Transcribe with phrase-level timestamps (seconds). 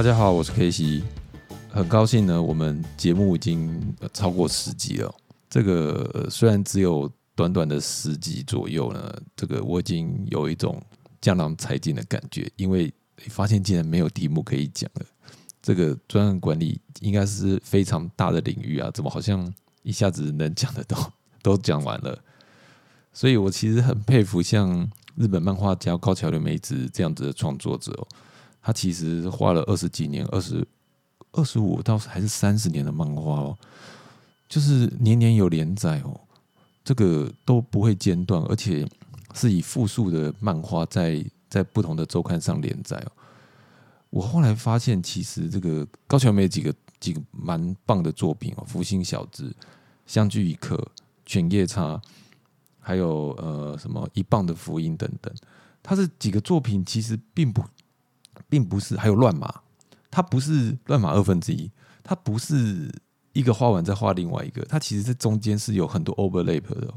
[0.00, 1.02] 大家好，我是 K C，
[1.68, 5.14] 很高兴呢，我们节目已经超过十集了。
[5.50, 10.82] 这个虽然只有短短的十集左右呢，这个我已经有一种
[11.20, 12.90] 江郎才尽的感觉，因为
[13.28, 15.04] 发现竟然没有题目可以讲了。
[15.60, 20.96] 这个专案管理应该是非常大的领域啊，怎么好像一下子能讲的都
[21.42, 22.18] 都讲完了？
[23.12, 28.08] 所以我其实很佩服像日本漫画家高桥留美子这样子的创作者哦。
[28.62, 30.66] 他其实画了二十几年，二十
[31.32, 33.58] 二十五到还是三十年的漫画哦，
[34.48, 36.20] 就是年年有连载哦，
[36.84, 38.86] 这个都不会间断，而且
[39.34, 43.12] 是以复数的漫画在在不同的周刊上连载哦。
[44.10, 49.44] 我后来发现，其实这个高桥美几个几个蛮棒的作品哦，《福星小子》
[50.04, 50.76] 《相聚一刻》
[51.24, 51.94] 《犬夜叉》，
[52.78, 55.32] 还有呃什么《一磅的福音》等等，
[55.82, 57.64] 他这几个作品其实并不。
[58.48, 59.52] 并不是还有乱码，
[60.10, 61.70] 它不是乱码二分之一，
[62.02, 62.92] 它不是
[63.32, 66.92] 一个画完再画另外一个，它其实这中间是有很多 overlap 的，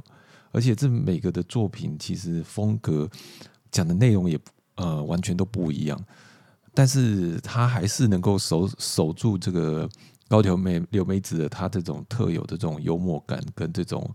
[0.52, 3.10] 而且这每个的作品其实风格
[3.72, 4.40] 讲的内容也
[4.76, 6.00] 呃完全都不一样，
[6.74, 9.88] 但是它还是能够守守住这个
[10.28, 14.10] 高条美柳梅子的她这种特有的这种幽默感跟这种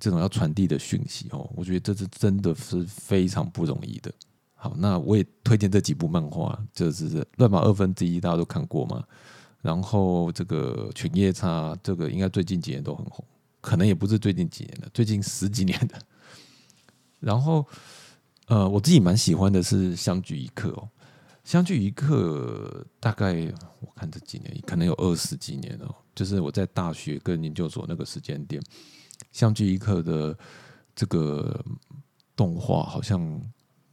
[0.00, 4.12] 这种要传递的讯息哦，我觉得这是真的是非常不容易的。
[4.64, 9.04] 好，那我也推荐这几部漫画，就是《乱码二分之一》，大家都看过嘛。
[9.60, 13.22] 然后这个《犬夜叉》，这个应该最近几年都很红，
[13.60, 15.98] 可能也不是最近几年的，最近十几年的。
[17.20, 17.66] 然后，
[18.46, 20.88] 呃，我自己蛮喜欢的是《相聚一刻》哦，
[21.44, 23.34] 《相聚一刻》大概
[23.80, 28.62] 我看这几年可能有二十几年哦，就是我在大学跟研究所那个时间点，
[29.30, 30.34] 《相聚一刻》的
[30.96, 31.62] 这个
[32.34, 33.38] 动画好像。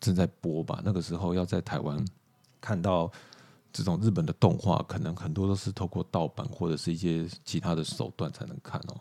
[0.01, 0.81] 正在播吧？
[0.84, 2.03] 那个时候要在台湾
[2.59, 3.09] 看到
[3.72, 9.00] 这种日本的动画，可能很多都是透过盗版或者是一些其他的手段才能看哦。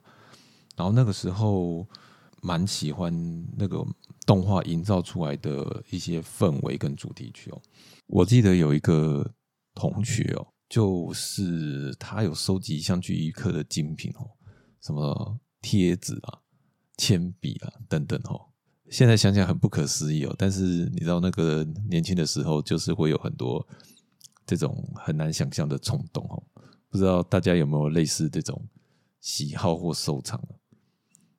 [0.76, 1.86] 然后那个时候
[2.42, 3.12] 蛮喜欢
[3.56, 3.84] 那个
[4.24, 7.60] 动画营造出来的一些氛围跟主题曲哦。
[8.06, 9.28] 我记得有一个
[9.74, 14.28] 同学哦，就是他有收集相聚一刻的精品哦，
[14.80, 16.38] 什么贴纸啊、
[16.96, 18.49] 铅笔啊等等哦。
[18.90, 23.64] 现在想想很不可思议哦，但是你知道那个年轻的时候，就是会有很多
[24.44, 26.42] 这种很难想象的冲动哦。
[26.88, 28.66] 不知道大家有没有类似这种
[29.20, 30.42] 喜好或收藏？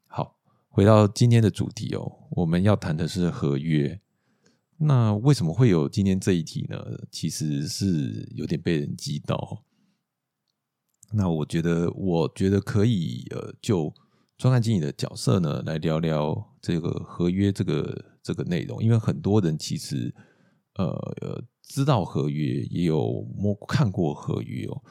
[0.07, 0.38] 好，
[0.69, 4.00] 回到今天的主题哦，我们要谈的是合约。
[4.78, 6.81] 那为什么会有今天这一题呢？
[7.11, 9.61] 其实是有点被人击到。
[11.11, 13.94] 那我觉得，我觉得可以呃，就。
[14.41, 20.12] 专案经理的角色呢，来聊聊这个合约这个这个内容，因为很多人其实
[20.78, 20.97] 呃
[21.62, 24.81] 知道合约，也有摸看过合约哦，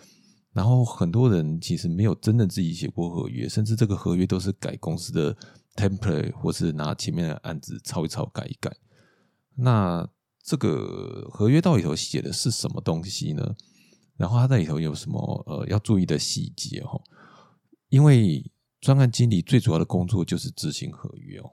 [0.53, 5.37] 然后很多人其实没有真的自己写过合约，甚至这个合约都是改公司的
[5.75, 8.73] template，或是拿前面的案子抄一抄改一改。
[9.57, 10.09] 那
[10.45, 13.57] 这个合约到里头写的是什么东西呢？
[14.17, 17.01] 然后它在里头有什么呃要注意的细节哈？
[17.89, 18.49] 因为
[18.81, 21.51] 专案经理最主要的工作就是执行合约哦，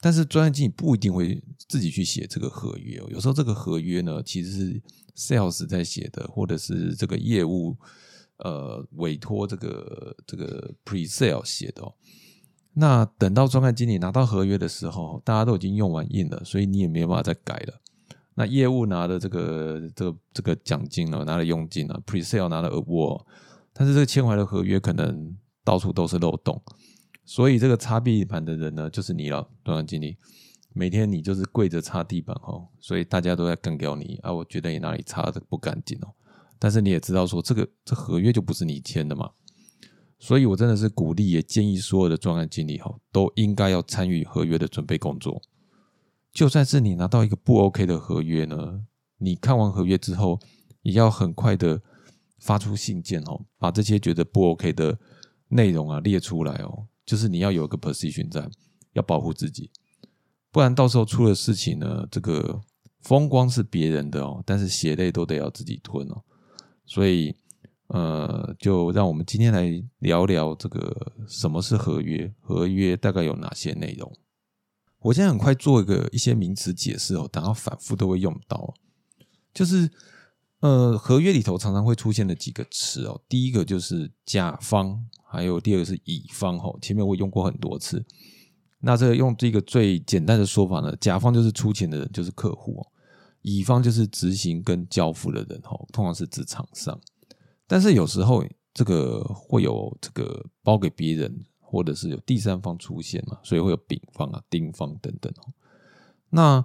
[0.00, 3.06] 但是专案经理不一定会自己去写这个合约哦。
[3.10, 4.82] 有时候这个合约呢，其实是
[5.16, 7.76] sales 在写的，或者是这个业务
[8.36, 11.92] 呃委托这个这个 pre sale 写的哦。
[12.74, 17.80] 那等到专案经理拿到合约的时候，大家都已经用完印了，所以你也没有办法再改了。
[18.34, 23.24] 那业务拿的这个这个这个奖金呢，拿了佣金啊，pre sale 拿了 award，
[23.72, 25.36] 但是这个签完的合约可能。
[25.64, 26.62] 到处都是漏洞，
[27.24, 30.16] 所以这个擦地板的人呢，就是你了，专案经理。
[30.72, 34.32] 每天你就是跪着擦地板哦，所以大家都在干掉你啊！
[34.32, 36.14] 我觉得你哪里擦的不干净哦。
[36.60, 39.30] 但是你也知道说，这个这合约就不是你签的嘛，
[40.20, 45.42] 所以我真的是鼓励也建议所有的专案经理哈，都应该要参与合约的准备工作。
[46.32, 48.80] 就算是你拿到一个不 OK 的合约呢，
[49.18, 50.38] 你看完合约之后，
[50.82, 51.82] 也要很快的
[52.38, 54.96] 发出信件哦，把这些觉得不 OK 的。
[55.50, 58.48] 内容啊列出来哦，就是你要有个 position 在，
[58.94, 59.70] 要保护自己，
[60.50, 62.60] 不然到时候出了事情呢，这个
[63.00, 66.22] 风光是别人的哦，但是血泪都得要自己吞哦。
[66.86, 67.36] 所以
[67.88, 69.68] 呃，就让我们今天来
[69.98, 74.12] 聊聊这个什么是合约，合约大概有哪些内容。
[75.00, 78.74] 我现在很快做一个一些名词解释哦，等下反复都会用到，
[79.52, 79.90] 就是
[80.60, 85.06] 呃，合约里头常常会出现的几个词哦，第一个就是甲方。
[85.32, 88.04] 还有第二个是乙方吼，前面我用过很多次。
[88.80, 92.86] 那这个用这个最简单的说法呢，甲方就是出钱的人，就是客户哦。
[93.42, 97.00] 乙方就是执行跟交付的人哈，通常是指厂商。
[97.68, 105.54] 但是有时候这个会有这个包给别人，或者是有第三方出现嘛，所以会有丙方啊、丁方等等哦。
[106.30, 106.64] 那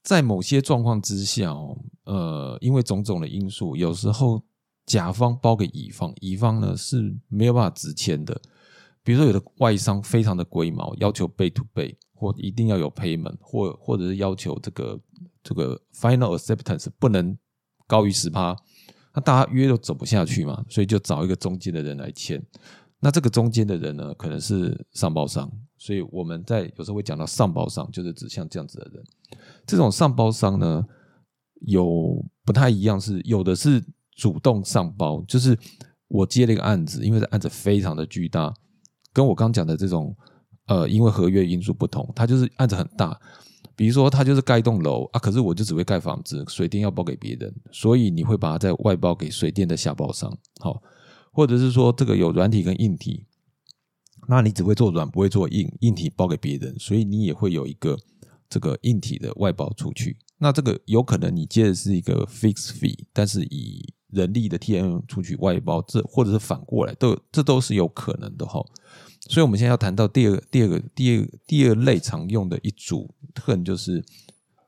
[0.00, 1.76] 在某些状况之下哦，
[2.10, 4.42] 呃，因为种种的因素，有时候
[4.84, 8.40] 甲方包给乙方，乙方呢是没有办法直签的。
[9.04, 15.00] 比如说有的外商非常的龟毛，要求背 to 背，或一定要有 payment，或或者是要求这个
[15.44, 17.38] 这个 final acceptance 不能
[17.86, 18.56] 高于十趴，
[19.14, 22.44] 那大家约都走不下去嘛，所以就找一个中间的人来签。
[22.98, 25.48] 那这个中间的人呢，可能是上包商，
[25.78, 29.04] 所以我们在有时候会讲到上包商，就是指像这样子的人。
[29.64, 30.84] 这种上包商呢，
[31.60, 33.84] 有不太一样，是有的是
[34.16, 35.58] 主动上包，就是
[36.08, 38.52] 我接了一个案子，因为这案子非常的巨大。
[39.12, 40.16] 跟我刚讲的这种，
[40.66, 43.20] 呃，因为合约因素不同，它就是案子很大。
[43.74, 50.30] 比如说，它就是盖一栋楼啊，可是我就只会盖房子，水电要包给别人，所以你会把它在外包给水电的下包商，
[50.60, 50.82] 好，
[51.32, 53.24] 或者是说这个有软体跟硬体，
[54.28, 57.98] 那你只会做软，不会做硬，硬体包给别人，所以你也会有一个
[58.50, 60.18] 这个硬体的外包出去。
[60.42, 68.64] 那这个有可能你接的是一个 fixed fee，但是以人力的 T M 出去外包，这或者是反过来，都这都是有可能的哈。
[69.28, 74.02] 所以，我们现在要谈到第二、第二个、第二、第二类常用的一组特就是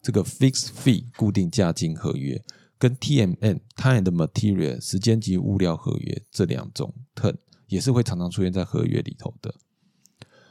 [0.02, 2.40] 这个 fixed fee 固定价金合约，
[2.78, 7.34] 跟 T M N time and material 时间及物料合约这两种 turn
[7.68, 9.54] 也是会常常出现在合约里头的。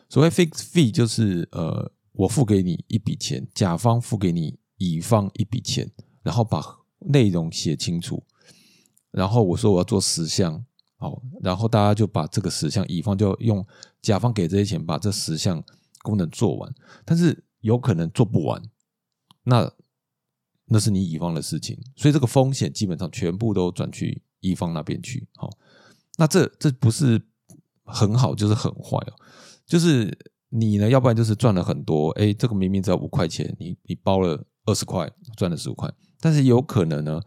[0.10, 5.92] 所谓 fixed fee 就是呃，我付给你一笔钱，甲方付给你乙方一笔钱，
[6.24, 6.60] 然后把
[6.98, 8.24] 内容写清楚。
[9.12, 10.66] 然后我说我要做十项，
[10.98, 13.64] 好，然后大家就把这个十项，乙方就用
[14.02, 15.64] 甲方给这些钱把这十项
[16.02, 16.74] 功能做完，
[17.06, 18.60] 但是有可能做不完，
[19.44, 19.72] 那
[20.66, 25.48] 那是你乙方的事情，所以这个风险基本上全部都转去乙方那边去，好，
[26.18, 27.22] 那这这不是
[27.84, 29.14] 很好就是很坏哦，
[29.68, 30.18] 就是
[30.50, 37.22] 你呢，要不然就是赚了很多，哎，这个明明只要五块钱，你你包了二十块，赚了十五块，但是有可能呢。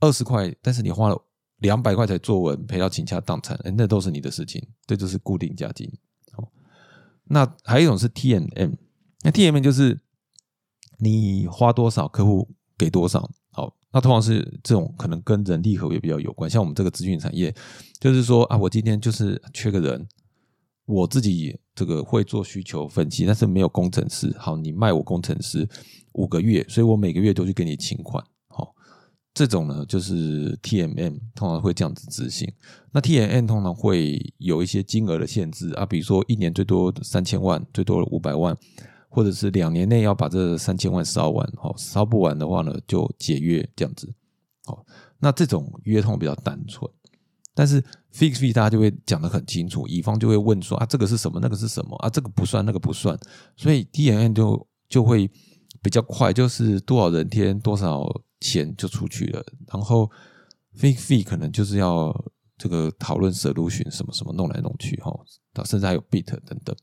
[0.00, 1.18] 二十块，但是你花了
[1.60, 5.90] 两百块才做完，赔到倾家荡产，那都是你的事情，这就是固定价金。
[6.32, 6.46] 好，
[7.24, 8.72] 那还有一种是 T M M，
[9.22, 9.98] 那 T M M 就是
[10.98, 13.30] 你花多少，客户给多少。
[13.50, 17.54] 好，那通常是这种可能跟人力合约比较有关，像我们这个资讯产业，
[17.98, 20.06] 就是说啊，我今天就是缺个人，
[20.84, 24.36] 我自己这个会做需求分析，但是没有工程师。
[24.38, 25.66] 好，你卖我工程师
[26.14, 28.24] 五个月，所以我每个月都去给你请款。
[28.48, 28.74] 好
[29.32, 32.52] 这种呢，就是 T M M 通常会这样子执行。
[32.92, 38.56] 那 T M M 通常会有一些金额的限制啊，比如说一年最多三千万，最多五百万，
[39.08, 41.52] 或者是两年内要把这三千万烧完。
[41.56, 44.14] 好，烧不完的话呢，就解约这样子。
[44.66, 44.86] 好，
[45.18, 46.88] 那这种约通比较单纯，
[47.54, 47.82] 但是
[48.12, 51.40] Fix Fee 大家就会讲得很清楚，乙方就会问说啊，这个是什么？
[51.42, 51.96] 那个是什么？
[51.96, 53.18] 啊，这个不算，那个不算。
[53.56, 55.28] 所以 T M M 就就会
[55.84, 58.02] 比较快，就是多少人天多少。
[58.40, 60.10] 钱就出去了，然后
[60.76, 62.14] fee fee 可能就是要
[62.58, 65.10] 这个讨论 solution 什么什么弄来弄去哈，
[65.64, 66.76] 甚至还有 bit 等等。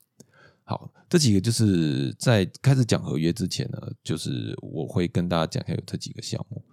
[0.64, 6.66] 好，这几个就是在开始讲合约之前呢，就是我会跟大家讲一下有这几个项目。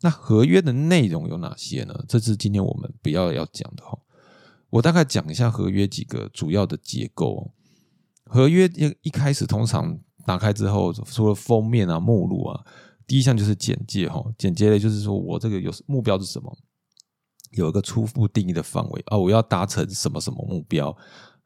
[0.00, 1.94] 那合约的内容有哪些呢？
[2.08, 3.96] 这是今天我们不要要讲的哈。
[4.68, 7.52] 我大概讲一下合约几个主要的结构。
[8.24, 12.64] 合约一一开始通常打开之后，除了封面啊、目录啊。
[13.06, 16.56] 第一项就是简介哈，简介类就是说我这个有目标是什么，
[17.50, 20.96] 有一个初步定义的范围啊，我要达成什么什么目标，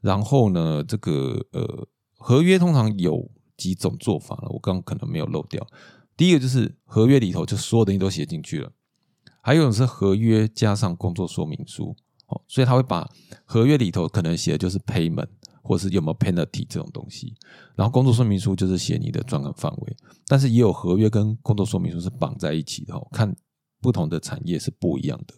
[0.01, 5.67] 然后呢，这个呃合约通常有几种做法了，我刚刚可能没有漏掉。
[6.17, 8.71] 第一个就是合约里头就所有东西都写进去了，
[9.41, 11.97] 还有一种是合约加上工作说明书
[12.29, 13.11] 哦，所以他会把
[13.45, 15.27] 合约里头可能写的就是 payment。
[15.69, 17.37] 或是有没有 penalty 这种东西，
[17.77, 19.97] 然后工作说明书就是写你的专案范围，
[20.27, 23.37] 但是也有合约跟工作说明书是绑在一起的，看
[23.83, 25.35] 不同的产业是不一样的。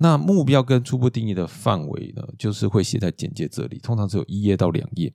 [0.00, 5.14] 那目标跟初步定义的范围呢，就是会写在简介这里，通常只有一页到两页。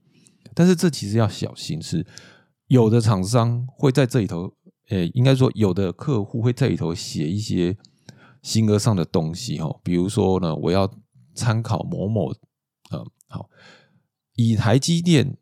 [0.55, 2.07] 但是这其实要小心，是
[2.67, 4.53] 有的厂商会在这里头，
[4.87, 7.75] 诶，应该说有的客户会在里头写一些
[8.41, 10.89] 金额上的东西哈，比如说呢，我要
[11.35, 12.31] 参考某某，
[12.91, 13.49] 嗯，好。
[14.39, 15.35] 以台积电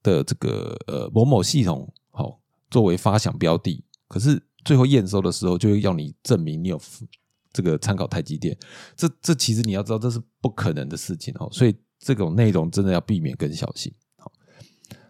[0.00, 6.80] 的这个呃某某系统好作为发想标的，可是最后验收的时候就要你证明你有
[7.52, 8.56] 这个参考台积电，
[8.94, 13.92] 这这其实你要知道这是不可能的事情哦，所以这种内容真的要避免跟小心。
[14.18, 14.30] 好，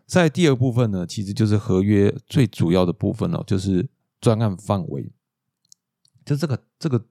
[0.06, 3.86] 在第二部分呢，其实就是合约最主要的部分哦，就是
[4.22, 5.12] 专案范围，
[6.24, 7.04] 就这个这个，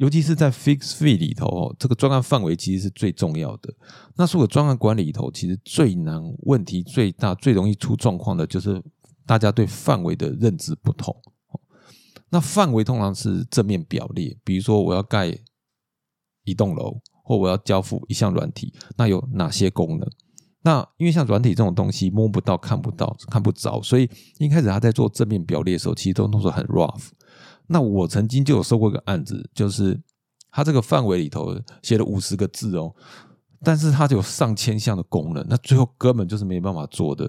[0.00, 3.70] 尤其是在 fix fee 里头哦，这个专案范围其实是最重要的。
[4.16, 8.82] 那所有专案管理里头，其实最难、问题最大、最容易出状况的，就是
[9.26, 11.14] 大家对范围的认知不同。
[12.30, 15.38] 那范围通常是正面表列，比如说我要盖
[16.44, 20.10] 一栋楼，或我要交付一项软体，那有哪些功能？
[20.62, 27.10] 那因为像软体这种东西摸不到、看不到、看不着，所以一开始他在做正面表列的时候，其实都弄得很 rough。
[27.70, 29.98] 那我曾经就有收过一个案子，就是
[30.50, 32.94] 他这个范围里头写了五十个字哦，
[33.62, 37.24] 但是它有上千项的功能，那最后根本就是没办法做的。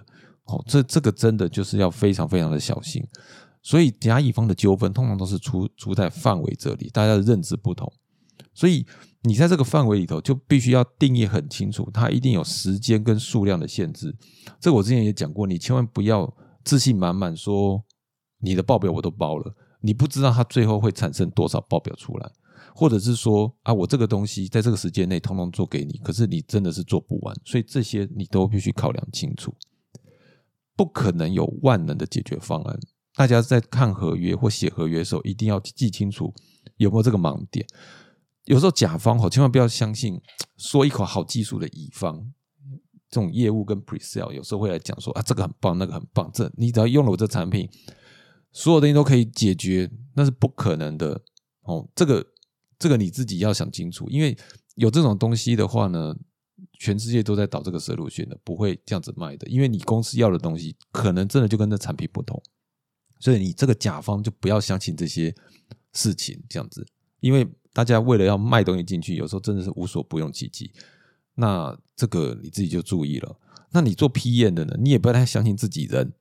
[0.46, 3.02] 哦，这这个真的就是要非常非常的小心。
[3.62, 7.92] 所以甲乙方的纠纷通常都是出出在范围这里，大家的认知不同，
[8.54, 8.86] 所以。
[9.24, 14.12] 你在这个范围里头就必须要定义很清楚，它一定有时间跟数量的限制。
[14.60, 16.28] 这我之前也讲过，你千万不要
[16.64, 17.84] 自信满满说
[18.40, 22.32] 你的报表我都包了，你不知道它最后会产生多少报表出来，
[22.76, 29.54] 或者是说啊，我这个东西在这个时间内通通做给你，可是你真的是做不完，所以这些你都必须考量清楚，
[30.76, 32.80] 不可能有万能的解决方案。
[33.16, 36.34] 大家在看合约或写合约的时候，一定要记清楚
[36.78, 37.66] 有没有这个盲点。
[38.46, 40.20] 有时候甲方吼，千万不要相信
[40.58, 42.32] 说一口好技术的乙方，
[43.10, 47.70] 这种业务跟 pre sale 有时候会来讲说啊，这个很棒，那个很棒，这你只要用了我这产品，
[48.52, 51.22] 所有东西都可以解决，那是不可能的
[51.64, 51.88] 哦。
[51.96, 52.26] 这个
[52.78, 54.38] 这个你自己要想清楚，因为
[54.76, 56.16] 有这种东西的话呢，
[56.80, 62.42] 全世界都在导这个蛇路线的，不会这样子卖的，因为你公司要的东西可能真的就跟这产品不同，
[63.20, 65.34] 所以你这个甲方就不要相信这些
[65.94, 66.86] 事情，这样子，
[67.20, 67.48] 因为。
[67.74, 70.70] 大家为了要卖东西进去，有时候真的是无所不用其极。
[71.36, 73.40] 那这个你自己就注意了。
[73.70, 76.12] 那你做批验的呢，你也不要太相信自己人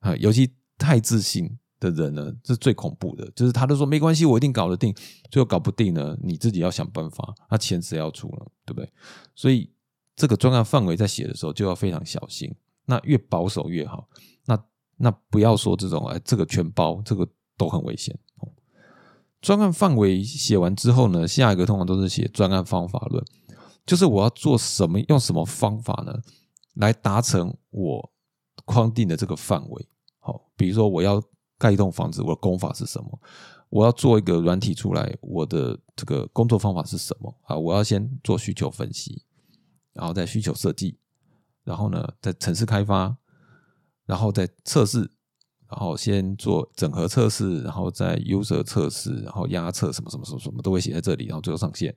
[0.00, 3.28] 啊，尤其太自信的人呢，是最恐怖的。
[3.34, 4.94] 就是他都说没关系，我一定搞得定，
[5.30, 7.34] 最后搞不定呢，你自己要想办法。
[7.50, 8.46] 那钱谁要出呢？
[8.64, 8.88] 对不对？
[9.34, 9.68] 所以
[10.14, 12.54] 这个专案范围在写的时候就要非常小心。
[12.86, 14.08] 那越保守越好。
[14.46, 14.64] 那
[14.96, 18.16] 那不要说这种哎，这个全包，这个都很危险。
[19.40, 23.24] 专案范围写完之后呢，下一个通常都是写专案方法论，
[23.84, 26.14] 就是我要做什么，用什么方法呢，
[26.74, 28.12] 来达成我
[28.64, 29.88] 框定的这个范围。
[30.20, 31.20] 好，比如说我要
[31.62, 33.20] 盖一栋房子，我的工法是什么？
[33.68, 37.32] 我要做一个软体出来，我的这个工作方法是什么？
[37.44, 39.22] 啊，我要先做需求分析，
[39.92, 40.98] 然后再需求设计，
[41.62, 43.16] 然后呢，在城市开发，
[44.06, 45.08] 然后再测试。
[45.74, 51.96] 然后先做整合测试，然后再 user 测试，然后压测什么什么什么什么都会写在这里，然后最后上线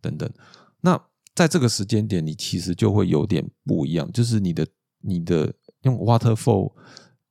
[0.00, 0.32] 等等。
[0.80, 0.96] 那
[1.34, 4.64] 在这个时间点，你其实就会有点不一样，就是你的
[5.00, 6.72] 你的用 waterfall，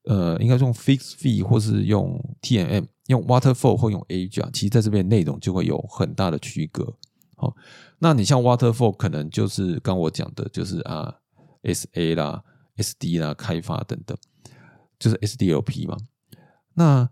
[0.07, 6.95] 呃，应该用 fix fee 或是用 TMM，用 waterfall 或用 Agile，其实在这边内容就会有很大的区隔。
[7.35, 7.55] 好，
[8.00, 11.15] 那你像 waterfall 可能就是刚我讲的，就是啊
[11.63, 12.43] SA 啦、
[12.77, 14.17] SD 啦、开发等等。
[14.97, 15.97] 就是 SDLP 嘛，
[16.75, 17.09] 那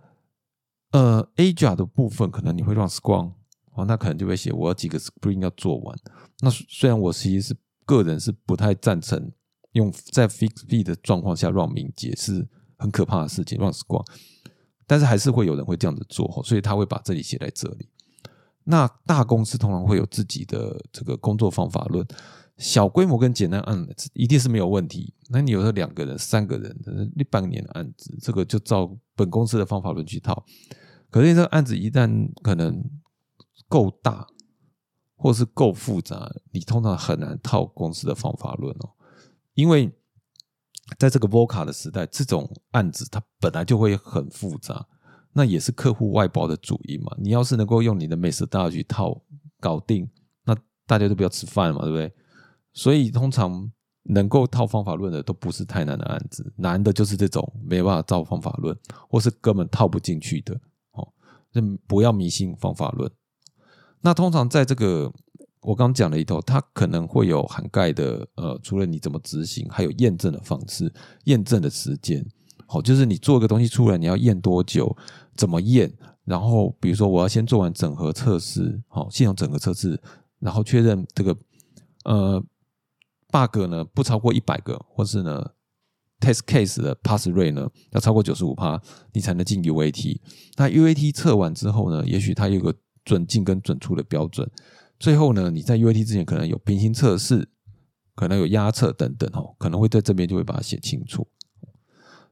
[0.91, 3.33] 呃 Agile 的部分可能你会让 Scrum
[3.73, 5.99] 哦，那可能就会写我有几个 spring 要做完。
[6.39, 9.33] 那虽然我其实是个人是不太赞成
[9.73, 12.47] 用在 Fix B 的状况下让敏捷是
[12.83, 14.05] 很可怕的事情，让 Scrum，
[14.85, 17.87] 但是还是会有人会这样子做，所以他会把这里写在这里。
[18.65, 22.05] 那大公司通常会有自己的这个工作方法论。
[22.57, 25.13] 小规模跟简单案子一定是没有问题。
[25.29, 30.45] 那你有时候两个人、三个人，一半年的案子，这个就照本公司的方法论去套。
[31.09, 32.83] 可是这个案子一旦可能
[33.67, 34.27] 够大，
[35.15, 38.91] 或是够复杂，你通常很难套公司的方法论哦。
[39.55, 39.91] 因为
[40.97, 44.85] 在这个 VOCA 的时代，这种案子它本来就会很复杂，
[45.33, 47.15] 那也是客户外包的主因嘛。
[47.17, 49.21] 你要是能够用你的美食大去套
[49.59, 50.09] 搞定，
[50.45, 52.13] 那大家都不要吃饭嘛，对不对？
[52.73, 53.71] 所以通常
[54.03, 58.77] 能够套方法论的都不是太难的案子，难的就是这种没办法造方法论，
[59.09, 60.53] 或是根本套不进去的
[60.91, 61.07] 哦。
[61.51, 63.11] 就不要迷信方法论。
[64.01, 65.09] 那通常在这个
[65.63, 70.93] 我刚讲了一头，它可能会有涵盖的呃，除了你怎么执行，还有验证的方式、
[71.25, 72.25] 验证的时间。
[72.67, 74.95] 好，就是你做一个东西出来，你要验多久？
[75.35, 75.91] 怎么验？
[76.25, 79.99] 然后比如说我要先做完整合测试，好，系统整合测试，
[80.39, 81.35] 然后确认这个
[82.05, 82.43] 呃。
[83.33, 85.43] bug 呢不超过一百个，或是呢
[86.19, 88.79] test case 的 pass rate 呢要超过九十五趴，
[89.11, 90.19] 你才能进 UAT。
[90.55, 92.71] 那 UAT 测完之后呢，也许它有个
[93.03, 94.47] 准进跟准出的标准。
[95.03, 97.49] 最后呢，你在 UAT 之前可能有平行测试，
[98.15, 101.27] 可能有压测等等哦，可能会在这边就会把它写清楚。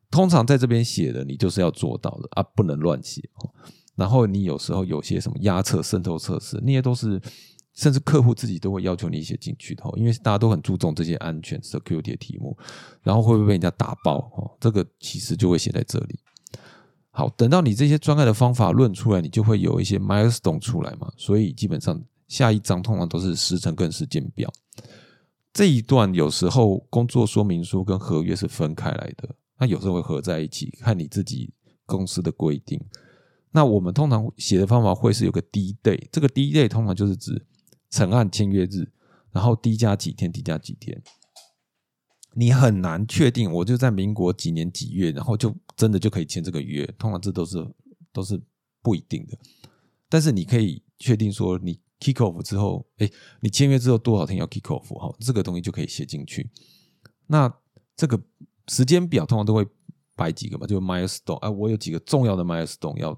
[0.09, 3.21] 通常在这边写的，你就是要做到的啊，不能乱写。
[3.95, 7.21] 然后你有时候有些什么压测、渗透测试，那些都是
[7.73, 12.57] 甚至客户自己都会要求你写进去的，因为大家都很注重这些安全 security 的题目。
[13.01, 14.19] 然后会不会被人家打爆？
[14.37, 16.17] 哦，这个其实就会写在这里。
[17.09, 21.11] 好，等到你这些专案的方法论出来，你就会有一些 milestone 出来嘛。
[21.17, 22.01] 所以基本上
[22.31, 24.49] 下一章通常都是时程跟时间表。
[25.51, 31.53] 这一段有时候工作说明书跟合约是分开来的，那有时候会合在一起，看你自己
[31.85, 32.81] 公司的规定。
[33.51, 37.45] 那我们通常写的方法会是有个 D day，这个 D day 通常就是指
[37.89, 38.89] 成案签约日，
[39.31, 41.03] 然后 D 加几天，D 加几天。
[42.33, 46.85] 你很难确定，我就在民国几年几月，然后就真的就可以签这个约。
[46.97, 47.67] 通常这都是
[48.13, 48.41] 都是
[48.81, 49.37] 不一定的，
[50.07, 56.49] 但是你可以确定说，你 kick off 之后，哎，你签约之后多少天要 kick off 哈，这个东西就可以写进去。
[57.27, 57.49] 那
[57.95, 58.19] 这个
[58.67, 59.65] 时间表通常都会
[60.15, 63.17] 摆几个嘛，就 milestone，哎，我有几个重要的 milestone 要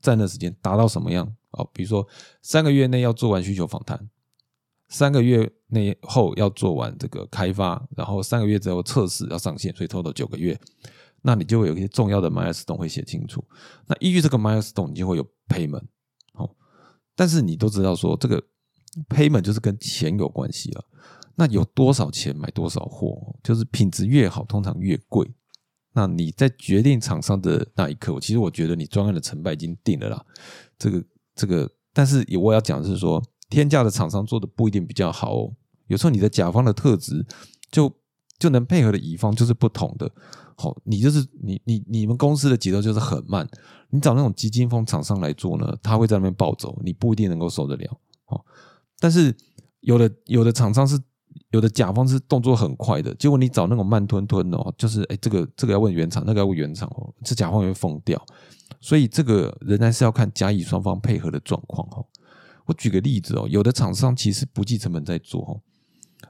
[0.00, 1.32] 在那时间达到什么样？
[1.52, 2.06] 哦，比如说
[2.42, 4.10] 三个月内要做完需求访谈。
[4.88, 10.56] 三个月内后要做完这个开发，然后三个月之后测试要上线，所以 total 九个月，
[11.22, 13.42] 那你就会有一些重要的 milestone 会写清楚。
[13.86, 15.82] 那依据这个 milestone，你就会有 payment。
[17.16, 18.40] 但是你都知道说这个
[19.08, 20.84] payment 就是跟钱有关系了。
[21.34, 25.28] 那有多少钱买多少货，就是品质越好，通常越贵。
[25.94, 30.24] 那你在决定厂商的那一刻，其实我觉得你专案的成败已经定了啦。
[30.78, 31.04] 这个
[31.34, 33.20] 这个，但是我要讲的是说。
[33.48, 35.54] 天价的厂商做的不一定比较好哦，
[35.86, 37.24] 有时候你的甲方的特质
[37.70, 37.88] 就
[38.40, 40.10] 就能配合的乙方就是不同的。
[40.56, 43.48] 好，你就是你你你们公司的节奏就是很慢，
[43.90, 47.98] 你找那种基金风厂商来做呢，他会在那边暴走，你不一定能够受得了。
[48.26, 48.44] 哦，
[48.98, 49.34] 但是
[49.80, 50.98] 有的有的厂商是
[51.50, 58.20] 有的甲方是动作很快的，结果你找那种慢吞吞的，哦，就是哎这个这个要问原厂，那个要问原厂哦，这甲方也会疯掉。
[58.80, 62.04] 所以这个仍然是要看甲乙双方配合的状况哦。
[62.66, 65.60] 我举个例子哦，有的厂商其实不计成本在做哦，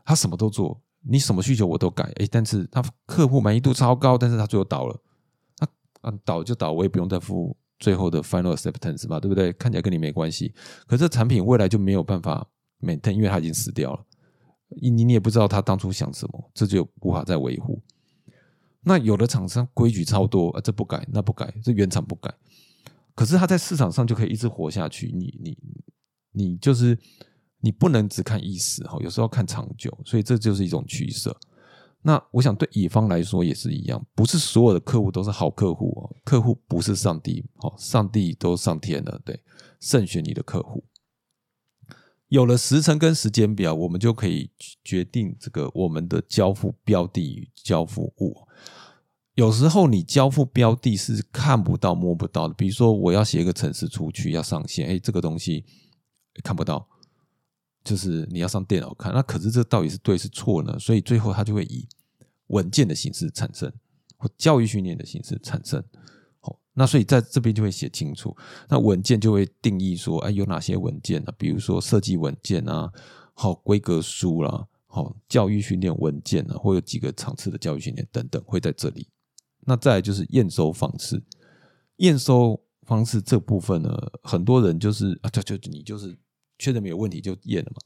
[0.04, 5.00] 他什么都做，你什么需求我都改，哎，但是他客户满意度超高，但是他最后倒了，
[6.24, 9.52] 倒就倒，我也不用再付最后的 final acceptance 嘛，对不对？
[9.54, 10.54] 看起来跟你没关系，
[10.86, 12.46] 可是产品未来就没有办法
[12.80, 14.04] maintain，因为它已经死掉了，
[14.80, 17.82] 你你也不知道他当初想什么，这就无法再维护。
[18.82, 22.32] 那有的厂商规矩超多啊，这不改那不改，这原厂不改，
[23.14, 25.56] 可是他在市场上就可以一直活下去，你你。
[26.38, 26.98] 你就是
[27.62, 31.34] 你不能只看一时哈，有时候看长久，所以这就是一种取舍。
[32.06, 39.42] 那我想对乙方来说也是一样，不是所有的客户都是好客户哦，客户不是上帝哦，上帝都上天了，对，
[39.80, 40.84] 慎选你的客户。
[42.28, 44.48] 有了时辰跟时间表，我们就可以
[44.84, 48.36] 决定这个我们的交付标的与交付物。
[49.34, 55.64] 有时候你交付标的是看不到摸不到的，比如说我要写一个程式出去要上线，哎，这个东西。
[56.44, 56.86] 看不到，
[57.86, 60.76] 就是你要上电脑看，那可是这到底是对是错呢？
[60.76, 61.86] 所以最后它就会以
[62.48, 63.72] 文件的形式产生，
[64.16, 65.80] 或教育训练的形式产生。
[66.40, 68.36] 好，那所以在这边就会写清楚，
[68.68, 71.32] 那文件就会定义说，哎，有哪些文件呢？
[71.38, 72.90] 比如说设计文件啊，
[73.34, 79.06] 好规格书啦，好教育训练文件啊，或有几个场次的教育训练等等会在这里。
[79.60, 81.22] 那再就是验收方式，
[81.98, 86.18] 验收方式这部分呢，很多人就是啊，就就你就是。
[86.58, 87.80] 确认没有问题就验了嘛，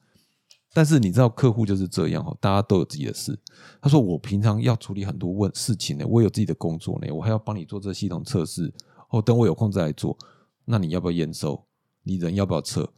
[0.72, 3.38] 但是你知道客户就是这样哈，大家都有自己的事。
[3.80, 8.72] 他说我平常要处理很多问事情呢，我有自己的工作呢，我还要帮你做这系统测试
[9.08, 9.20] 哦。
[9.20, 10.16] 等我有空再来做，
[10.64, 11.66] 那你要不要验收？
[12.02, 12.92] 你人要不要测？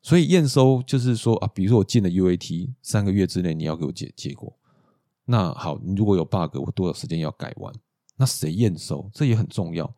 [0.00, 4.56] 所以验收就是说啊，比如说我进了 UAT，三个月之内你要给我结结果。
[5.24, 7.74] 那好，你如果有 bug，我多少时间要改完？
[8.16, 9.10] 那谁验收？
[9.12, 9.92] 这也很重要。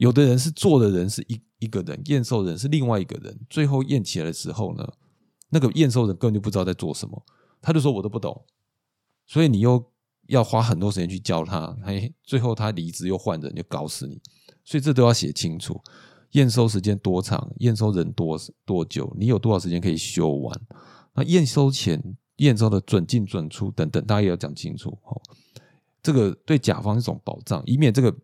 [0.00, 1.40] 有的人是做的人是一。
[1.60, 4.94] 一个人验收人是另外一个人，最后验起来的时候呢，
[5.50, 7.22] 那个验收人根本就不知道在做什么，
[7.60, 8.46] 他就说我都不懂，
[9.26, 9.92] 所以你又
[10.28, 14.18] 要花很多时间去教他，嘿，最后他离职又换人就搞死你，
[14.64, 15.78] 所以这都要写清楚，
[16.30, 20.60] 验收时间多长，验收人多多久，你有多少时间可以修完，
[21.12, 22.02] 那验收前
[22.36, 25.20] 验收的准进准出等等，大家也要讲清楚哦，
[26.02, 28.16] 这个对甲方一种保障，以免这个。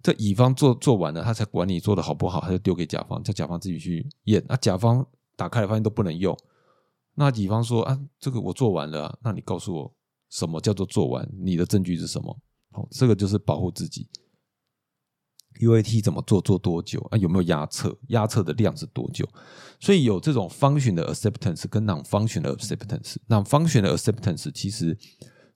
[0.00, 4.44] 这乙方做做完了，他才管你做的好不好，他就丢给甲方，叫甲方自己去验。
[4.48, 6.38] 那甲方打开了发现都不能用，
[7.14, 9.92] 那乙方说啊，这个我做完了，那你告诉我
[10.30, 11.28] 什么叫做做完？
[11.40, 12.38] 你的证据是什么？
[12.70, 14.08] 好，这个就是保护自己。
[15.60, 16.40] UAT 怎么做？
[16.40, 17.00] 做多久？
[17.10, 17.98] 啊，有没有压测？
[18.10, 19.28] 压测的量是多久？
[19.80, 23.16] 所以有这种方选的 acceptance 跟 non-function 的 acceptance。
[23.26, 24.96] non-function 的 acceptance 其实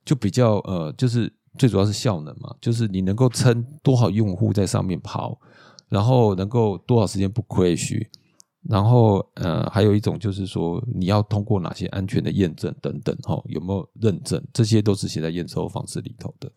[0.03, 1.33] 就比较呃，就是。
[1.57, 5.39] 最主要是效能嘛，就是你能够撑多少用户在上面跑，
[5.89, 8.07] 然后能够多少时间不 crash，
[8.63, 16.51] 然后呃，还有一种就是说你要通过哪些安全的验证等等，哈，有没有认证，这些都是写在验收方式里头的。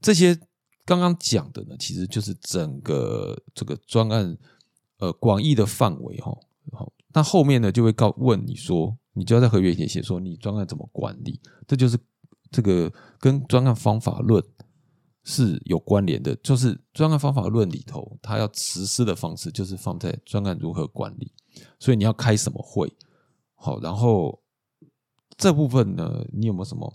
[0.00, 0.38] 这些
[0.84, 4.36] 刚刚讲的呢，其实就是整个这个专案
[4.98, 6.36] 呃广义的范围，哈，
[6.72, 11.98] 好，那后面呢就会告问你说，你就要在合约里写说你专案怎么管理，这就是
[12.50, 14.42] 这个跟专案方法论。
[15.28, 21.32] 是有关联的，就是专案方法论里头，它要实施的方式就是放在专案如何管理，
[21.80, 22.96] 所以你要开什么会，
[23.56, 24.40] 好，然后
[25.36, 26.94] 这部分呢，你有没有什么？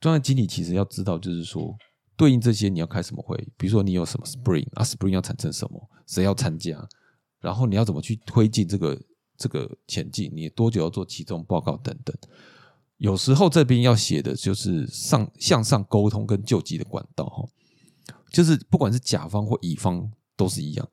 [0.00, 1.76] 专案经理其实要知道，就是说
[2.16, 6.84] 对应这些你要开什么会，比如说你有什么 Spring 啊，Spring 要产生什么，谁要参加，
[7.38, 9.00] 然后你要怎么去推进这个
[9.36, 12.16] 这个前进，你多久要做其中报告等等。
[13.04, 17.44] 有时候这边要写的就是上向上沟通跟救济的管道哈，
[18.30, 20.88] 就是不管是甲方或乙方都是一样，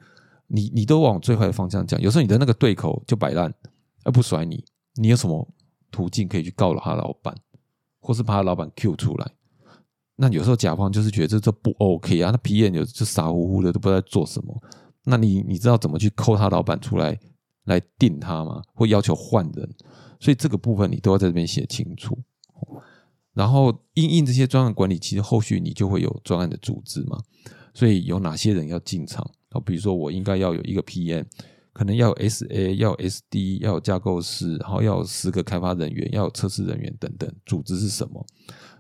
[0.48, 1.98] 你你都往最坏的方向讲。
[2.02, 3.54] 有时候你的那个对口就摆烂，
[4.04, 4.62] 而不甩你，
[4.96, 5.48] 你有什么
[5.90, 7.34] 途径可以去告了他老板，
[8.02, 9.32] 或是把他老板 Q 出来？
[10.18, 14.62] 那有时候甲方就是觉得这这不 OK 啊，那皮眼就就傻乎乎的都不知道在做什么。
[15.06, 17.18] 那你你知道怎么去扣他老板出来
[17.64, 18.62] 来定他吗？
[18.76, 19.74] 或要求换人？
[20.22, 22.18] 所以这个部分你都要在这边写清楚，
[23.34, 27.18] 然后应应这些专案管理，其实后续你就会有专案的组织嘛。
[27.74, 29.60] 所以有哪些人要进场啊？
[29.66, 31.26] 比如说我应该要有一个 PM，
[31.74, 37.34] 可能要有 SA，要有 SD，要有架构师，然后要有十个开发人员，要有测试人员等等。
[37.46, 38.24] 组织是什么？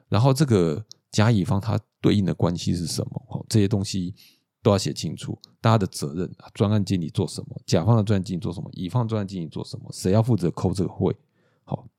[0.10, 3.26] 然后这个甲乙方它对应的关系是什么？
[3.30, 4.14] 哦，这些东西
[4.62, 5.40] 都要写清楚。
[5.62, 7.62] 大家的责任，专案经理做什么？
[7.66, 8.70] 甲方的专案经理做什么？
[8.74, 9.90] 乙方专案经理做什么？
[9.94, 11.16] 谁要负责扣这个会？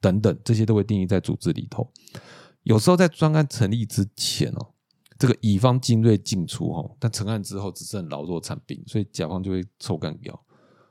[0.01, 1.91] 等等，这些都会定义在组织里头。
[2.63, 4.75] 有时候在专案成立之前哦，
[5.19, 10.41] 这个乙方精锐进出哦，但成案之后只剩老弱残兵，所以甲方就会抽干掉。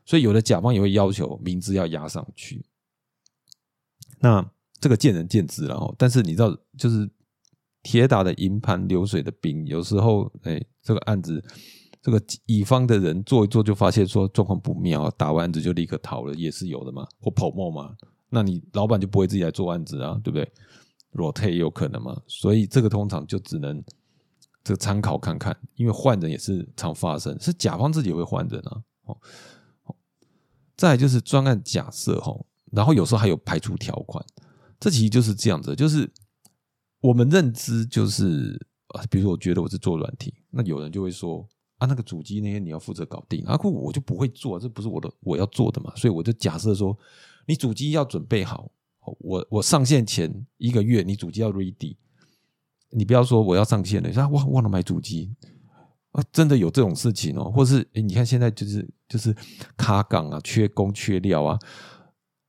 [0.06, 2.66] 所以有的甲方也会要求名字要压上去。
[4.20, 5.96] 那这个见仁见智了哦。
[5.98, 7.10] 但是你知道，就是
[7.84, 11.42] 铁打的营盘流水的兵，有时候哎，这个案子
[12.02, 17.96] 这个乙方的人做一做，就发现说状况不妙，打完案子就立刻逃了，也是有的嘛，或跑冒嘛。
[18.34, 20.50] 那你老板就不会自己来做案子啊，对不对
[21.14, 23.84] ？rotate 也有可能嘛，所以这个通常就只能
[24.64, 28.82] 这个参考看看，因为换人也是常发生，是甲方自己会换人啊。
[29.04, 29.18] 哦，
[30.78, 32.34] 再就是专案假设哈，
[32.72, 34.26] 然后有时候还有排除条款，
[34.80, 36.10] 这其实就是这样子，就是
[37.02, 41.46] 我们认知就是啊，比如说我觉得我是做软体，那有人就会说
[41.80, 46.98] 啊，那个主机那些你要负责搞定，啊，我就不会做，这不是我的我要做的嘛，所以我就假设说。
[47.48, 48.72] 你主机要准备好，
[49.20, 51.96] 我我上线前一个月，你主机要 ready。
[52.94, 55.34] 你不要说我要上线了，你说哇忘了买主机
[56.12, 59.34] 啊，真的有这种事情哦，或是诶你看现在就是就是
[59.78, 61.58] 卡岗啊，缺工缺料啊，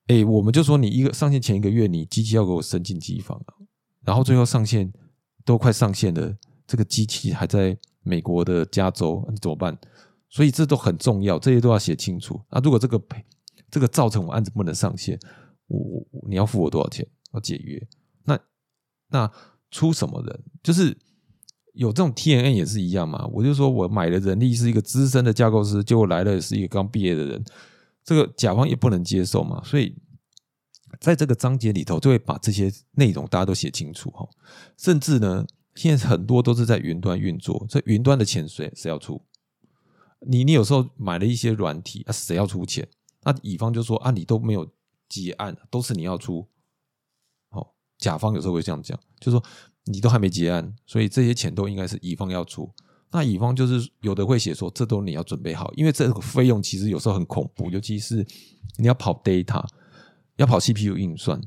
[0.09, 3.55] 哎，我们就说你一个上线前一个月，你机器要给我升进机房啊，
[4.05, 4.93] 然后最后上线
[5.45, 9.79] 都快上线了，这个机器还在美国的加州，你怎么办？
[10.29, 12.61] 所以这都很重要，这些都要写清楚啊。
[12.63, 13.25] 如果这个赔。
[13.73, 15.19] 这个造成我案子不能上线，
[15.67, 17.05] 我我你要付我多少钱？
[17.33, 17.89] 要解约？
[18.25, 18.39] 那
[19.09, 19.33] 那
[19.71, 20.41] 出什么人？
[20.63, 20.95] 就是
[21.73, 23.27] 有这种 T N N 也是一样嘛。
[23.33, 27.43] 我就说我买的人力是一个资深的架构师，结果来了是一个刚毕业的人，
[28.05, 29.63] 这个甲方也不能接受嘛。
[29.65, 29.97] 所以
[31.01, 34.29] 在这个章节里头，就会把这些内容大家都写清楚哈。
[34.77, 39.23] 甚至呢，现在很多都是在云端运作，这云端的钱谁谁要出？
[40.27, 42.87] 你你有时候买了一些软体啊，谁要出钱？
[43.25, 44.69] 那乙方就说啊，你都没有
[45.09, 46.49] 结案，都是你要出。
[47.51, 49.43] 好，甲方有时候会这样讲，就说
[49.85, 52.73] 你都还没结案，所以这些钱都应该是乙方要出。
[53.11, 58.27] 那乙方就是有的会写说，这都你要准备好，因为这个费用其实有时候很恐怖，尤其是
[58.79, 59.65] 你要跑 data，
[60.37, 61.41] 要跑 CPU 运算，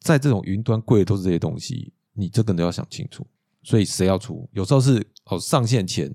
[0.00, 3.26] 在这种云端贵的都是这些东西，你这个都要想清楚。
[3.62, 4.48] 所以谁要出？
[4.52, 6.14] 有时候是哦，上线前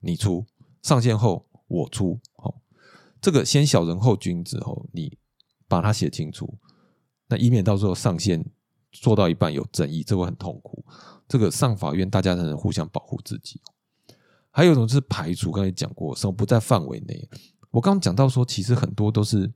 [0.00, 0.46] 你出，
[0.82, 2.20] 上线后我出。
[2.36, 2.60] 好。
[3.24, 5.16] 这个先小人后君子哦，你
[5.66, 6.58] 把它写清楚，
[7.26, 8.44] 那以免到时候上线
[8.92, 10.84] 做到一半有争议，这会很痛苦。
[11.26, 13.62] 这个上法院大家才能互相保护自己。
[14.50, 17.26] 还有一种是排除，刚才讲过，什么不在范围内。
[17.70, 19.50] 我刚刚讲到说，其实很多都是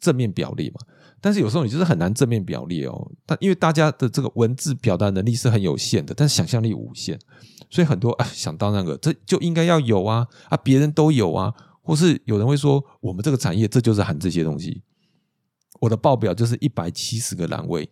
[0.00, 0.80] 正面表列嘛，
[1.20, 3.12] 但是有时候你就是很难正面表列哦。
[3.26, 7.20] 但因为大家的这个文字表达能力是很有限的，但是想象力无限，
[7.68, 11.54] 所以很多啊想到那个这就应该要有啊啊，别人都有啊。
[11.82, 14.82] 或是有人会说，我们这个产业这就是含这些东西。
[15.80, 17.90] 我的报表就是一百七十个栏位，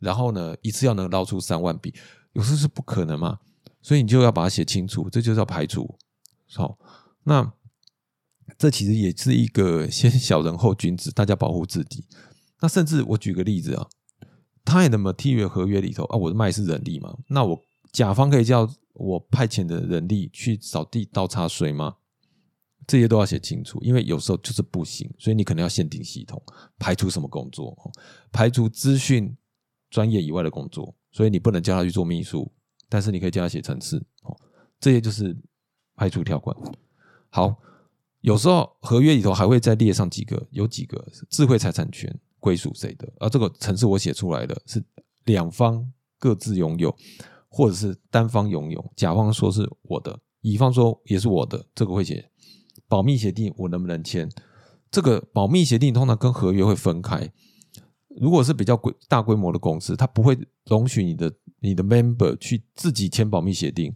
[0.00, 1.94] 然后呢，一次要能捞出三万笔。
[2.32, 3.38] 有时候是不可能嘛，
[3.80, 5.96] 所以你就要把它写清楚，这就是要排除。
[6.54, 6.76] 好，
[7.24, 7.52] 那
[8.58, 12.04] 这其实也是一个先小人后君子，大家保护自己。
[12.60, 13.88] 那甚至我举个例子啊，
[14.64, 17.60] 他的 material 合约里头啊，我的卖是人力嘛，那我
[17.92, 21.96] 甲方可以叫我派遣的人力去扫地倒茶水吗？
[22.90, 26.42] 这些都要写清楚，因为有时候就是不行，所以你可能要限定系统，
[26.76, 27.72] 排除什么工作，
[28.32, 29.32] 排除资讯
[29.90, 32.50] 专业以外的工作，所以你不能叫他去做秘书，
[32.88, 34.36] 但是你可以叫他写程式，哦，
[34.80, 35.36] 这些就是
[35.94, 36.56] 排除条款。
[37.28, 37.54] 好，
[38.22, 44.84] 有时候合约里头还会再列上几个，有几个智慧财产权归属谁的，而这个程式我写出来的是
[45.26, 46.92] 两方各自拥有，
[47.48, 52.28] 或者是单方拥有，甲方说是我的，乙方说也是我的，这个会写。
[52.90, 54.28] 保密协定我能不能签？
[54.90, 57.32] 这个保密协定通常跟合约会分开。
[58.20, 63.94] 如果是比较规大规模的公司，它不会容许你的你的 member 去自己签保密协定。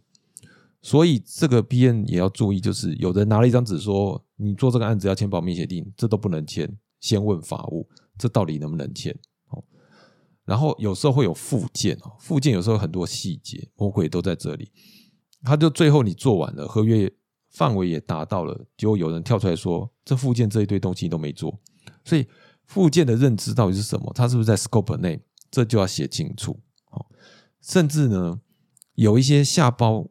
[0.80, 6.78] 所以这个 B N 也要注意，就是有人拿了一张纸说你做这个案子要签保密协定，这都不能签。
[7.00, 9.12] 先问法务，这到底能不能签？
[9.48, 9.64] 哦，
[10.44, 14.70] 然后有时候会有附件，附件有时候很多细节，魔鬼都在这里。
[15.42, 17.12] 他就最后你做完了合约。
[17.54, 21.56] 范围也达到了，结果有人跳出来说：“这附件这一堆东西都没做。”
[22.04, 22.26] 所以
[22.66, 24.12] 附件的认知到底是什么？
[24.12, 25.22] 它是不是在 scope 内？
[25.52, 26.58] 这就要写清楚。
[26.90, 27.06] 哦，
[27.60, 28.40] 甚至呢，
[28.94, 30.08] 有一些下包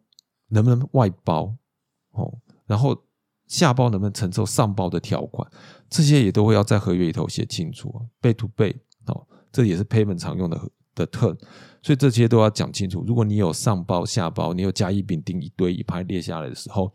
[0.48, 1.58] 能不能外包？
[2.12, 3.04] 哦，然后
[3.46, 5.46] 下包能不能承受上包的条款？
[5.90, 7.94] 这些也都会要在合约里头写清楚。
[8.22, 8.74] 背 to 背
[9.08, 10.58] 哦，这也是 payment 常用的
[10.96, 11.38] 的 term，
[11.82, 13.04] 所以这些都要讲清楚。
[13.06, 16.90] 如果你有上包下包，你有甲乙丙丁一堆一排列下来的时候。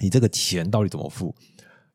[0.00, 1.34] 你这个钱到底怎么付？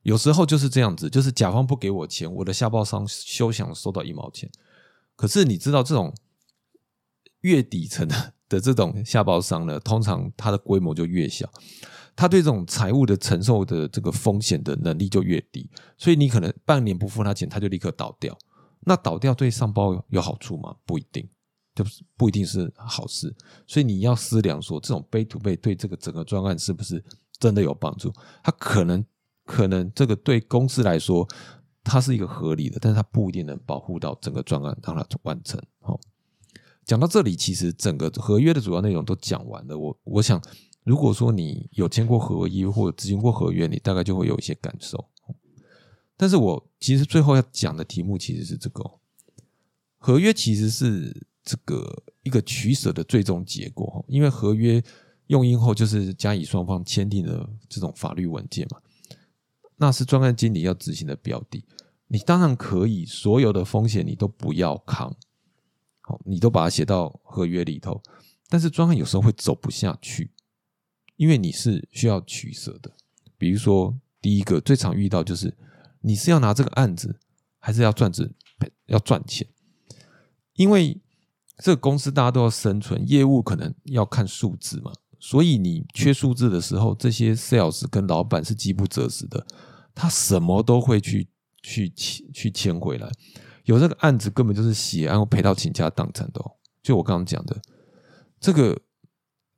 [0.03, 4.49] 有时候就是这样子，就是甲方不给我钱，我的下包商休想收到一毛钱。
[5.15, 6.13] 可是你知道，这种
[7.41, 11.51] 越底层的的这种下包商呢，通常它的规模就越小，
[12.15, 15.69] 他对这种财务的承受的这个风险的能力就越低。
[15.97, 18.37] 所以你可能半年不付他钱，他就立刻倒掉。
[18.81, 20.73] 那倒掉对上包有好处吗？
[20.85, 21.29] 不一定，
[21.75, 23.35] 就是不一定是好事。
[23.67, 27.03] 所以你要思量说，这种背图背对这个整个专案是不是？
[27.39, 29.03] 真的有帮助，它可能
[29.45, 31.25] 可能这个对公司来说，
[31.83, 35.59] 它是一个合理的，但是它不一定能保护到整个专案让它完成。
[35.79, 35.97] 好，
[36.83, 39.77] 讲到这里，其实整个合约的主要内容都讲完了。
[39.77, 40.41] 我我想，
[40.83, 45.09] 如果说你有签过合约或者执行过合约，你大概就会有一些感受。
[46.17, 48.83] 但是我其实最后要讲的题目其实是这个，
[49.97, 54.83] 合约其实是这个一个取舍的最终结果，因为合约。
[55.29, 58.79] 用印后就是甲乙双方签订的这种法律文件嘛，
[59.77, 61.63] 那是专案经理要执行的标的。
[62.07, 65.15] 你当然可以所有的风险你都不要扛，
[66.01, 68.01] 好，你都把它写到合约里头。
[68.49, 70.31] 但是专案有时候会走不下去，
[71.15, 72.91] 因为你是需要取舍的。
[73.37, 75.55] 比如说，第一个最常遇到就是
[76.01, 77.19] 你是要拿这个案子，
[77.59, 78.33] 还是要赚值
[78.87, 79.47] 要赚钱？
[80.53, 80.99] 因为
[81.59, 84.91] 这个公司大家都要生存，业务可能要看数字嘛。
[85.19, 89.45] 所以你缺数字的时候，这些 sales 跟老板是饥不择食的，
[89.93, 91.27] 他什么都会去
[91.61, 93.11] 去签去签回来。
[93.65, 96.41] 有这个案子根本就是血案，赔到倾家荡产的。
[96.81, 97.61] 就我刚刚讲的，
[98.39, 98.81] 这个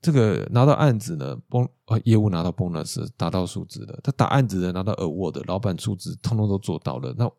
[0.01, 7.13] 这个拿到案子呢，崩呃业务拿到 bonus 达到数字的，他打案子的拿到 award，老板数字通通都做到了。
[7.17, 7.31] 那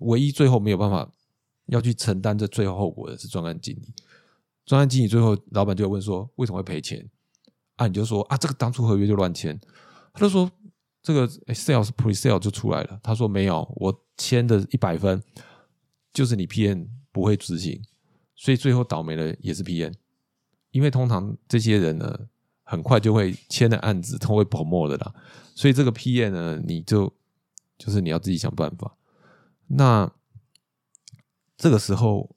[0.00, 1.10] 唯一最后没有办法
[1.66, 3.92] 要去承担这最后后果的是专案经理。
[4.64, 7.04] 专案经理最后老板就会问说，为什么会赔钱？
[7.76, 9.58] 啊，你就说啊，这个当初合约就乱签，
[10.12, 10.50] 他就说
[11.02, 13.00] 这个 sales pre sale 就出来了。
[13.02, 15.22] 他说没有，我签的一百分
[16.12, 17.82] 就是你 pn 不会执行，
[18.34, 19.92] 所以最后倒霉的也是 pn
[20.70, 22.18] 因为通常这些人呢，
[22.62, 25.14] 很快就会签的案子都会泡沫的啦，
[25.54, 27.12] 所以这个 pn 呢，你就
[27.76, 28.96] 就是你要自己想办法。
[29.66, 30.12] 那
[31.56, 32.36] 这个时候，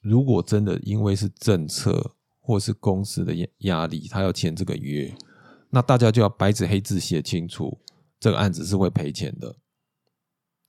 [0.00, 2.14] 如果真的因为是政策，
[2.50, 5.16] 或是公司的压压力，他要签这个约，
[5.70, 7.78] 那大家就要白纸黑字写清楚，
[8.18, 9.54] 这个案子是会赔钱的。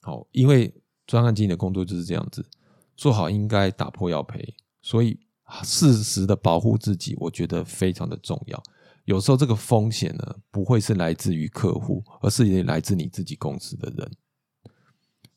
[0.01, 0.71] 好，因为
[1.07, 2.45] 专案经理的工作就是这样子，
[2.95, 5.19] 做好应该打破要赔，所以
[5.63, 8.61] 适时的保护自己，我觉得非常的重要。
[9.05, 14.11] 有时候这个风险呢，不会是来自于客户，而是来自你自己公司的人。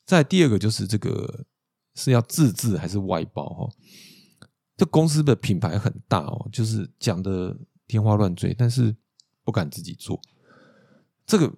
[0.05, 1.47] 再第二个就是这个
[1.95, 3.71] 是要自制还是外包哈？
[4.77, 7.57] 这公司的品牌很大哦，就是讲的
[7.87, 8.95] 天花乱坠，但是
[9.45, 10.21] 不敢自己做。
[11.27, 11.55] 这个，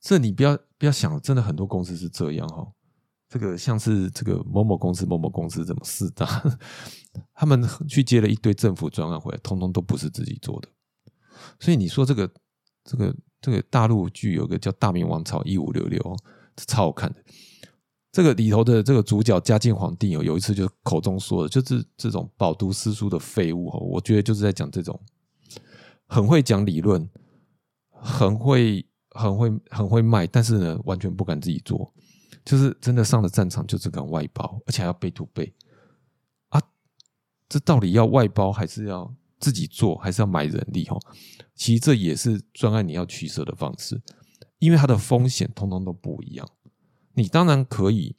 [0.00, 2.72] 这你不要不要想，真的很多公司是这样哈。
[3.28, 6.42] 这个像是这个某某公司、某某公司怎么四大，
[7.34, 10.68] 他们去接了一堆政府专案回来，通通都不是自己做的。
[11.58, 12.32] 所以你说这个、
[12.84, 16.00] 这个、这个大陆剧有个叫《大明王朝一五六六》，
[16.66, 17.24] 超好看的。
[18.14, 24.98] 这个里头的这个主角嘉靖皇帝哦，有一次就口中说的，就是这种饱读诗书的废物哦，我觉得就是在讲这种
[26.06, 27.10] 很会讲理论，
[27.90, 31.92] 很会、很会、很会卖，但是呢，完全不敢自己做。
[32.44, 35.52] 就是真的上了战场就只敢外包，而且还要背图背
[36.50, 36.62] 啊！
[37.48, 40.84] 这到底要外包还是要自己做，还是要买人力？
[40.84, 40.96] 哈，
[41.56, 44.00] 其实这也是专案你要取舍的方式，
[44.60, 46.48] 因为它的风险通通都不一样。
[47.14, 48.14] 你当然可以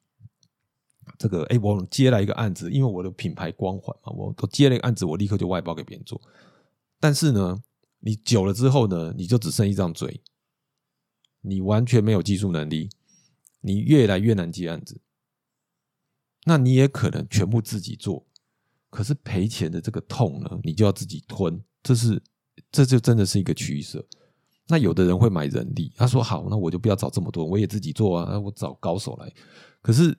[1.17, 6.21] 这个，哎，我接来一个案子，因为我的品牌光环嘛，我都接了一个案子，我立刻就外包给别人做。
[6.99, 7.61] 但是呢，
[7.99, 10.21] 你久了之后呢，你就只剩一张嘴，
[11.41, 12.89] 你完全没有技术能力。
[13.67, 15.01] 你越来越难接案子，
[16.43, 18.27] 那你也可能全部自己做，
[18.91, 22.21] 可是赔钱的这个痛呢，你就要自己吞，这是
[22.71, 24.05] 这就真的是一个取舍。
[24.67, 29.31] 那有的人会买人力，他说好，那我就不要找这么多，我也自己做啊，我找高手来。
[29.81, 30.17] 可是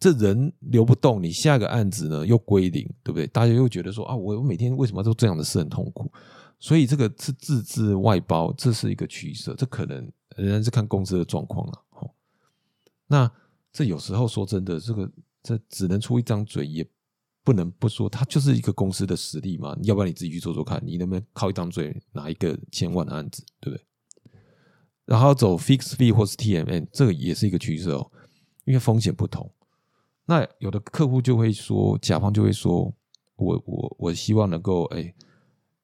[0.00, 3.26] 这人流不动，你下个案子呢又归零，对不对？
[3.28, 6.10] 大家又觉得说啊，我我每天为什么做这样的事很痛苦？
[6.58, 11.84] 所以这个是自制外包，这是一个取舍，这可能仍然是看公司的状况了。
[13.06, 13.30] 那
[13.72, 15.10] 这有时候说真的，这个
[15.42, 16.84] 这只能出一张嘴，也
[17.44, 19.76] 不能不说，它就是一个公司的实力嘛。
[19.82, 23.84] 要不然你自己去做做看，你能不能靠一张嘴拿一个千万的案子，对不对？
[25.04, 28.10] 然后走 fix fee 或是 T M N，这个也是一个趋势哦，
[28.64, 29.52] 因为风险不同。
[30.24, 32.90] 那有的客户就会说，甲方就会说，
[33.36, 35.14] 我我我希望能够，哎，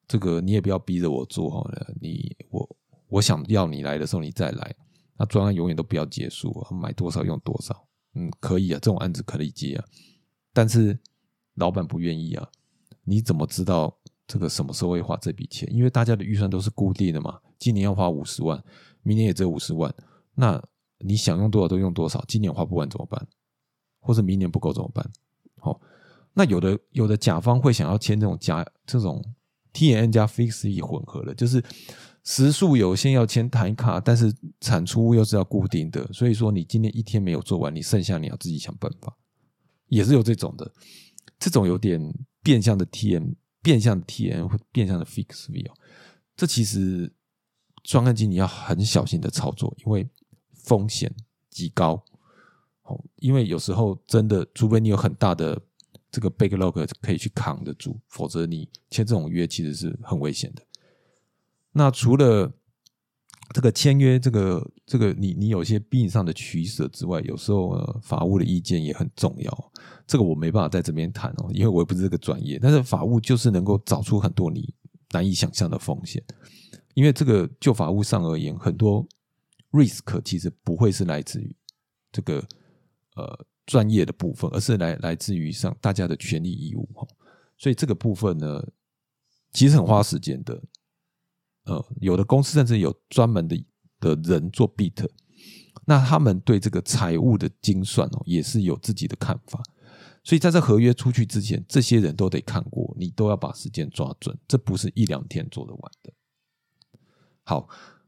[0.07, 1.71] 这个你也不要逼着我做哈，
[2.01, 4.75] 你我我想要你来的时候你再来。
[5.17, 9.85] 那专案永远都不要结束，买多少用多少，嗯，可以啊，这种案子可以接啊，
[10.51, 10.97] 但是
[11.55, 12.47] 老板不愿意啊，
[13.03, 15.67] 你怎么知道这个什么时候会花这笔钱？
[15.71, 18.63] 因为大家的预算都是固定的嘛，今年要花五十万，
[19.03, 19.93] 明年也只有五十万，
[20.35, 20.61] 那
[20.99, 23.27] 你想用多少都用多少，今年花不完怎么办？
[23.99, 25.07] 或者明年不够怎么办？
[25.57, 25.79] 好，
[26.33, 29.23] 那有的有的甲方会想要签这种加这种
[29.73, 31.63] T N 加 Fix E 混合的，就是。
[32.23, 39.17] 时数有限，要签台卡，但是产出又是要固定的，所以说你今天一天没有做完，你剩下你要自己想办法，
[39.87, 40.71] 也是有这种的，
[41.41, 41.99] 这种有点
[42.43, 43.31] 变相的 T M，
[43.63, 45.73] 变相的 T M 或变相的 Fix V 哦，
[46.35, 47.11] 这其实
[47.83, 50.07] 专案经理要很小心的操作，因为
[50.53, 51.11] 风险
[51.49, 51.93] 极高，
[52.83, 55.59] 哦，因为有时候真的，除非你有很大的
[56.11, 60.61] 这个 backlog 可以去扛得住，否则你签这种约其实是很危险的。
[61.71, 62.53] 那除了
[63.53, 69.71] 这个签约，这个这个你你有些病上的取舍之外，有时候法务的意见也很重要。
[70.07, 72.57] 这个我没办法在这边谈哦，因为我也不是这个专业。
[72.61, 74.73] 但是法务就是能够找出很多你
[75.11, 76.23] 难以想象的风险，
[76.93, 79.05] 因为这个就法务上而言，很多
[79.71, 81.55] risk 其实不会是来自于
[82.11, 82.43] 这个
[83.15, 87.07] 呃专业的部分，而是来来自于上大家的权利义务哈。
[87.57, 88.65] 所以这个部分呢，
[89.51, 90.61] 其实很花时间的。
[91.65, 93.65] 呃，有的公司甚至有专门的
[93.99, 95.07] 的人做 beat，
[95.85, 99.61] 那他们对这个财务的精算哦，也是有自己的看法。
[100.23, 106.13] 所以在这合约出去之前，这些人都得看过，你都要把时间抓准，这不是一两天做得完的。
[107.43, 107.67] 好，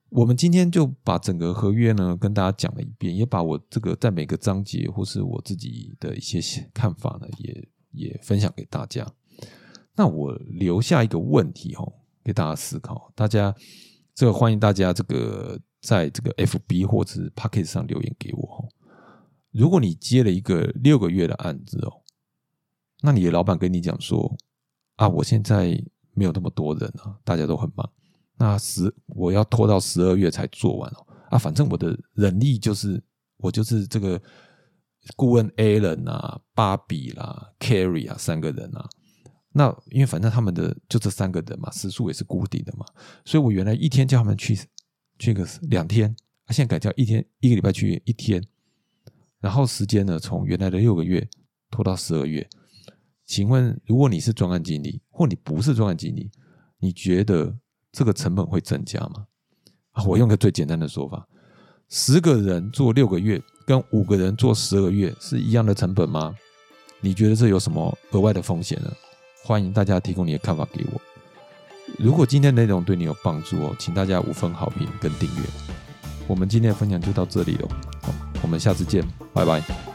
[0.10, 9.12] 我们今天就把整个合约呢跟大家讲了一遍，也把我这个在每个章节或是我自己的一些看法呢，也也分享给大家。
[9.96, 11.94] 那我留下一个问题哦。
[12.24, 13.54] 给大家思考，大家
[14.16, 18.66] 这个欢迎大家这个在这个 FB 或者是 Pocket 上留言给我哈。
[19.52, 22.02] 如果你接了一个六个月的案子哦，
[23.02, 24.36] 那你的老板跟你讲说
[24.96, 25.80] 啊，我现在
[26.14, 27.88] 没有那么多人啊，大家都很忙，
[28.38, 33.04] 那十我要拖到十二月才做完哦啊，反正我的人力就是
[33.38, 34.22] 我就是这个
[35.16, 38.88] 顾问 A 人啊、芭比啦、Carry 啊三个人啊。
[39.54, 42.86] 那因为反正他们的就这三个人嘛，时数也是固定的嘛，
[43.24, 44.60] 所以我原来一天叫他们去
[45.20, 46.16] 去个两天，
[46.50, 48.44] 现在改叫一天一个礼拜去一天，
[49.40, 51.30] 然后时间呢从原来的六个月
[51.70, 52.50] 拖到十二月。
[53.26, 56.30] 请问，如果你是专案经理，或你不是专案经理，
[56.80, 57.58] 你觉得
[57.92, 59.28] 这个成本会增加吗？
[60.06, 61.26] 我用个最简单的说法，
[61.88, 66.36] 十个人做六个月，跟五个人做十二月是一样的成本吗？
[67.00, 68.92] 你觉得这有什么额外的风险呢？
[69.44, 71.02] 欢迎大家提供你的看法给我。
[72.00, 75.44] 如果今天内容对你有帮助哦，请大家五分好评跟订阅。
[76.28, 77.68] 我们今天的分享就到这里了，
[78.02, 79.93] 好，我们下次见，拜拜。